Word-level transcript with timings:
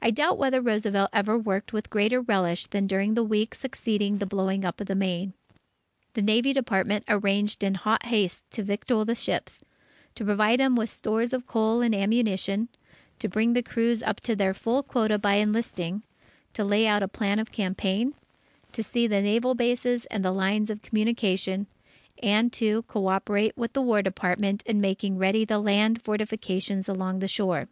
I 0.00 0.10
doubt 0.10 0.38
whether 0.38 0.62
Roosevelt 0.62 1.10
ever 1.12 1.36
worked 1.36 1.74
with 1.74 1.90
greater 1.90 2.22
relish 2.22 2.68
than 2.68 2.86
during 2.86 3.12
the 3.12 3.22
weeks 3.22 3.58
succeeding 3.58 4.16
the 4.16 4.24
blowing 4.24 4.64
up 4.64 4.80
of 4.80 4.86
the 4.86 4.94
Maine. 4.94 5.34
The 6.14 6.22
Navy 6.22 6.54
Department 6.54 7.04
arranged 7.06 7.62
in 7.62 7.74
hot 7.74 8.06
haste 8.06 8.50
to 8.52 8.62
victual 8.62 9.04
the 9.04 9.14
ships; 9.14 9.62
to 10.14 10.24
provide 10.24 10.58
them 10.60 10.74
with 10.74 10.88
stores 10.88 11.34
of 11.34 11.46
coal 11.46 11.82
and 11.82 11.94
ammunition; 11.94 12.70
to 13.18 13.28
bring 13.28 13.52
the 13.52 13.62
crews 13.62 14.02
up 14.02 14.20
to 14.20 14.34
their 14.34 14.54
full 14.54 14.82
quota 14.82 15.18
by 15.18 15.34
enlisting; 15.34 16.02
to 16.54 16.64
lay 16.64 16.86
out 16.86 17.02
a 17.02 17.06
plan 17.08 17.38
of 17.38 17.52
campaign; 17.52 18.14
to 18.72 18.82
see 18.82 19.02
to 19.06 19.10
the 19.10 19.20
naval 19.20 19.54
bases 19.54 20.06
and 20.06 20.24
the 20.24 20.32
lines 20.32 20.70
of 20.70 20.80
communication; 20.80 21.66
and 22.22 22.54
to 22.54 22.84
coöperate 22.84 23.54
with 23.54 23.74
the 23.74 23.82
War 23.82 24.00
Department 24.00 24.62
in 24.64 24.80
making 24.80 25.18
ready 25.18 25.44
the 25.44 25.58
land 25.58 26.00
fortifications 26.00 26.88
along 26.88 27.18
the 27.18 27.28
shore. 27.28 27.68